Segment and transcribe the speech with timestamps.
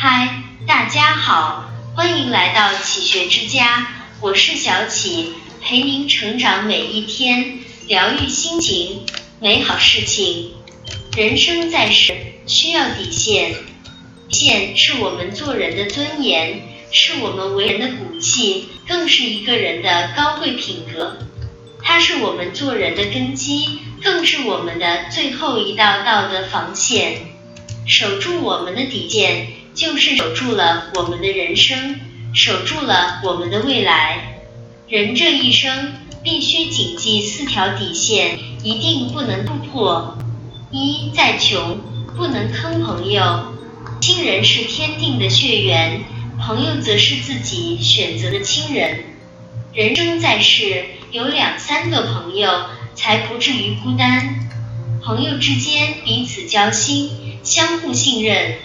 [0.00, 3.84] 嗨，大家好，欢迎来到启学之家，
[4.20, 7.58] 我是小启，陪您成长每一天，
[7.88, 9.04] 疗愈心情，
[9.40, 10.52] 美好事情。
[11.16, 12.14] 人生在世
[12.46, 13.56] 需要底线，
[14.28, 16.62] 底线是我们做人的尊严，
[16.92, 21.18] 是我们为人的骨气，更是一个人的高贵品格。
[21.82, 27.22] 它是我们做人的根基，更是我们的最后一道道德防线。
[27.84, 29.54] 守住我们的底线。
[29.78, 32.00] 就是守住了我们的人生，
[32.34, 34.40] 守住了我们的未来。
[34.88, 35.92] 人这一生
[36.24, 40.18] 必须谨记四条底线，一定不能突破。
[40.72, 41.78] 一，再穷
[42.16, 43.54] 不能坑朋友。
[44.00, 46.02] 亲人是天定的血缘，
[46.44, 49.04] 朋友则是自己选择的亲人。
[49.72, 52.50] 人生在世，有两三个朋友，
[52.96, 54.40] 才不至于孤单。
[55.04, 58.56] 朋友之间彼此交心，相互信任。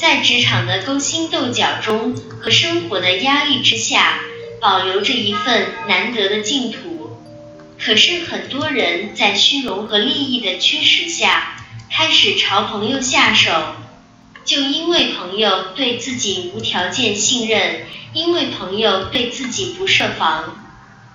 [0.00, 4.18] 在职场的勾心斗角中和生活的压力之下，
[4.58, 7.18] 保留着一份难得的净土。
[7.78, 11.54] 可是很多人在虚荣和利益的驱使下，
[11.90, 13.52] 开始朝朋友下手。
[14.42, 17.82] 就因为朋友对自己无条件信任，
[18.14, 20.44] 因为朋友对自己不设防。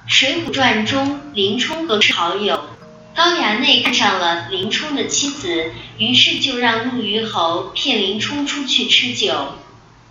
[0.13, 2.74] 《水浒传》中，林冲和好友。
[3.15, 9.53] 高衙内看上了林冲的妻子，于是就让陆虞侯骗林冲出去吃酒。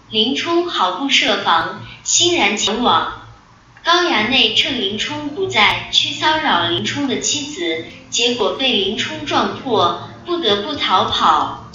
[0.09, 3.21] 林冲毫不设防，欣然前往。
[3.85, 11.69] 高衙内趁林冲不在，去骚扰林冲的妻子，结果被林冲撞破，不得不逃跑。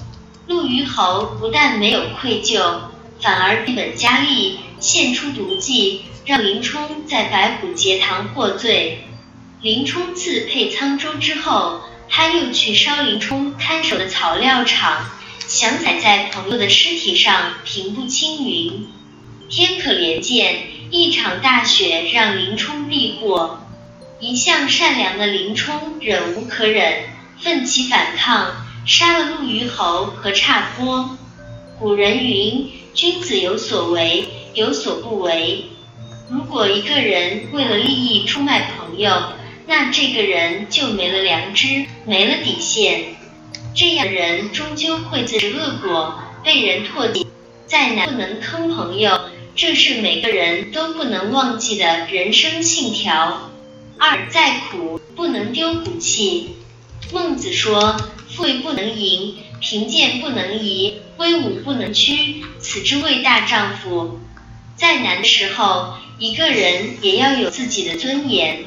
[0.47, 2.79] 陆虞侯不但没有愧疚，
[3.21, 9.03] 反而变本加厉，献出毒计，让林冲在白虎节堂获罪。
[9.61, 15.09] 林冲自配沧州之后，他又去烧林冲看守的草料场，
[15.49, 18.87] 想踩在朋友的尸体上平步青云。
[19.49, 23.59] 天可怜见，一场大雪让林冲避过。
[24.21, 27.09] 一向善良的林冲忍无可忍，
[27.41, 31.17] 奋起反抗，杀了陆虞侯和差坡。
[31.77, 35.65] 古人云：君子有所为，有所不为。
[36.29, 39.33] 如果一个人为了利益出卖朋友，
[39.69, 43.17] 那这个人就没了良知，没了底线，
[43.75, 47.27] 这样的人终究会自食恶果，被人唾弃。
[47.67, 53.51] 再难不能坑朋友，这是每个人都不能忘记的人生信条。
[53.99, 56.55] 二，再苦不能丢骨气。
[57.13, 57.95] 孟子说：
[58.27, 64.19] 富贵不能淫，贫贱不能移，威武不能屈，此之谓大丈夫。
[64.75, 68.63] 再难的时候，一个人也要有自己的尊严。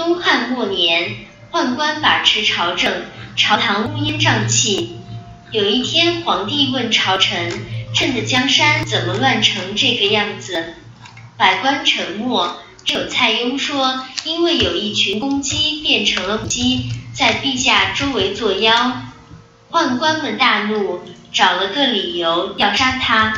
[0.00, 1.14] 东汉末年，
[1.52, 3.02] 宦官把持朝政，
[3.36, 4.96] 朝堂乌烟瘴气。
[5.50, 7.52] 有一天，皇帝问朝臣
[7.94, 10.72] ：“朕的江山怎么乱成这个样子？”
[11.36, 12.62] 百官沉默。
[12.86, 19.02] 只有蔡邕说：“因为有一群公鸡变成了母鸡，在陛下周围作妖。”
[19.70, 23.34] 宦官们大怒，找了个理由要杀他。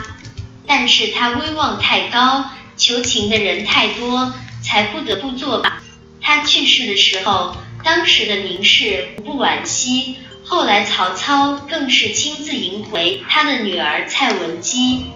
[0.68, 2.44] 但是他威望太高，
[2.76, 5.81] 求情的人太多，才不得不作罢。
[6.22, 15.06] 他去世的时候，当时的名士不惋惜，后来曹操更是亲自迎回他的女儿蔡文姬。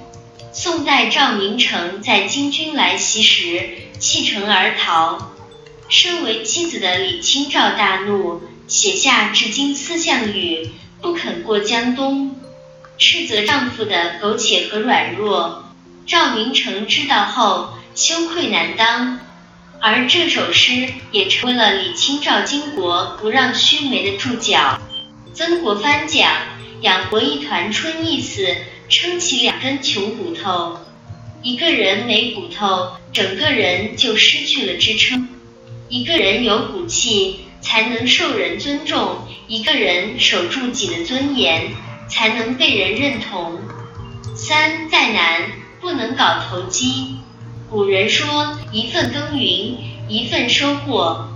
[0.53, 3.69] 宋代赵明诚在金军来袭时
[3.99, 5.33] 弃城而逃，
[5.89, 10.71] 身为妻子的李清照大怒，写下至今思项羽，
[11.03, 12.35] 不肯过江东，
[12.99, 15.63] 斥责丈夫的苟且和软弱。
[16.07, 19.21] 赵明诚知道后，羞愧难当。
[19.89, 24.81] 而这首诗也成为了李清照巾帼不让须眉的注脚。
[25.33, 26.29] 曾国藩讲
[26.83, 28.49] ：“养活一团春意思，
[28.89, 30.81] 撑起两根穷骨头。
[31.41, 35.29] 一个人没骨头，整个人就失去了支撑。
[35.89, 41.71] 一个人有骨气，才能受人尊重；一个人守住己的尊严，
[42.09, 43.61] 才能被人认同。
[44.35, 45.43] 三再难，
[45.81, 47.19] 不能搞投机。”
[47.69, 49.77] 古人说：“一份耕耘
[50.09, 51.29] 一份收获。”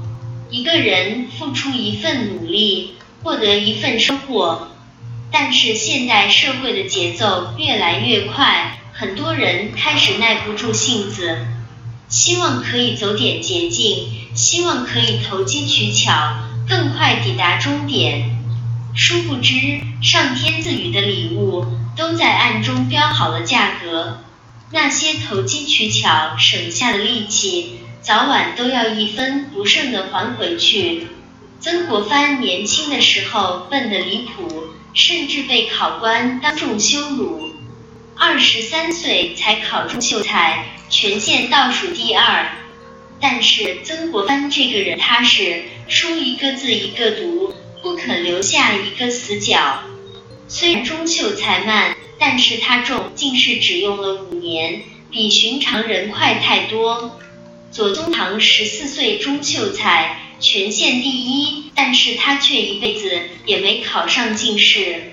[0.51, 4.69] 一个人付出一份努力，获得一份收获。
[5.31, 11.39] 但是现代社会的节奏越来越快，很多人开始耐不住性子，
[12.09, 16.13] 希望可以走点捷径，希望可以投机取巧，
[16.69, 18.37] 更快抵达终点。
[18.97, 19.55] 殊不知，
[20.03, 21.65] 上天赐予的礼物
[21.97, 24.19] 都在暗中标好了价格。
[24.73, 31.07] 那些投机取巧省下的力气，早晚都要一分不剩的还回去。
[31.61, 37.51] 曾国藩年轻的时候笨得离谱，甚至被考官当众羞辱。
[38.17, 42.51] 二十三岁才考中秀才，全县倒数第二。
[43.21, 47.53] 但是曾国藩这个人，他是书一个字一个读，
[47.83, 49.83] 不肯留下一个死角。
[50.49, 57.21] 虽然中秀才慢，但是他中进士只用了五年，比寻常人快太多。
[57.71, 65.13] 左宗棠十四岁中秀才，全县第一，但是他却一辈子也没考上进士。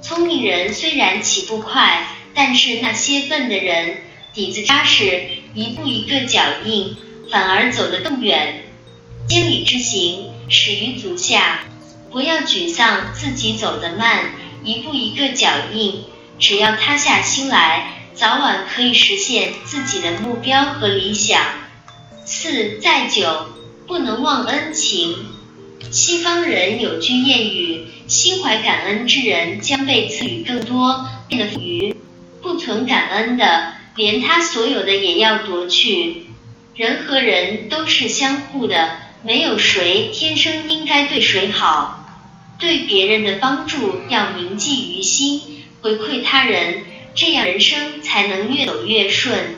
[0.00, 6.96] 聪明人虽然起步快，但是那些笨的人底子扎实，一步一个脚印，
[7.28, 8.62] 反而走得更远。
[9.28, 11.64] 千里之行，始于足下。
[12.12, 14.30] 不要沮丧，自己走得慢，
[14.62, 16.04] 一步一个脚印，
[16.38, 21.42] 只要塌下心来，早晚可以实现自己的目标和理想。
[22.28, 23.46] 四再久
[23.86, 25.26] 不能忘恩情。
[25.92, 31.94] 西方人有句谚语：心怀感恩之人将被赐予更多，变得富余；
[32.42, 36.26] 不存感恩的，连他所有的也要夺去。
[36.74, 42.02] 人和人都是相互的，没有谁天生应该对谁好。
[42.58, 46.82] 对别人的帮助要铭记于心，回馈他人，
[47.14, 49.55] 这样人生才能越走越顺。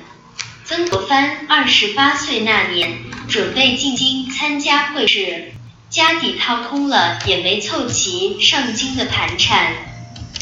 [0.68, 5.52] 曾国藩二十八岁那年，准备进京参加会试，
[5.88, 9.72] 家底掏空了，也没凑齐上京的盘缠。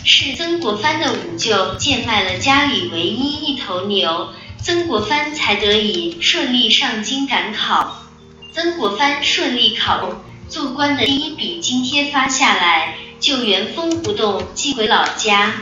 [0.03, 8.03] 是曾国藩的五舅贱卖了家里唯一一头牛，曾国藩才得以顺利上京赶考。
[8.53, 10.17] 曾国藩顺利考中
[10.49, 15.53] 做官的第一笔津贴发下来，就原封不动寄回老家，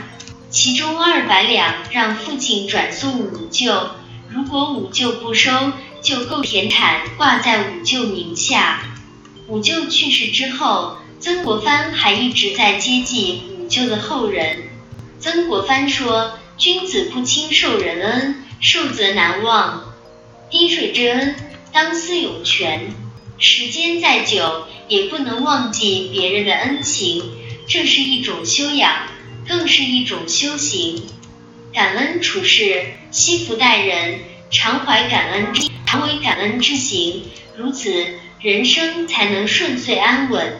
[0.49, 3.91] 其中二百两让父亲转送五舅。
[4.35, 5.71] 如果五舅不收，
[6.01, 8.83] 就购田产挂在五舅名下。
[9.47, 14.63] 五舅去世之后，曾国藩还一直在接济五舅的后人。
[15.21, 19.93] 曾国藩说：“君子不轻受人恩，受则难忘。
[20.51, 21.35] 滴水之恩，
[21.71, 22.93] 当思涌泉。
[23.37, 27.23] 时间再久，也不能忘记别人的恩情，
[27.69, 29.07] 这是一种修养，
[29.47, 31.03] 更是一种修行。”
[31.75, 37.23] 感恩处事，惜福待人，常怀感恩之常为感恩之行，
[37.57, 37.91] 如此
[38.39, 40.57] 人生才能顺遂安稳。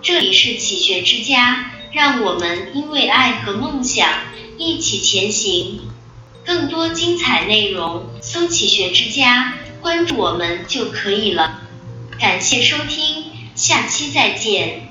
[0.00, 4.08] 这里是启学之家，让我们因为爱和梦想
[4.56, 5.82] 一起前行。
[6.46, 9.52] 更多精彩内容，搜“启学之家”，
[9.82, 11.60] 关注我们就可以了。
[12.18, 14.88] 感谢收听，下期再见。